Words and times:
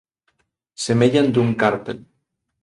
Semellan 0.83 1.27
dun 1.35 1.49
cártel. 1.61 1.99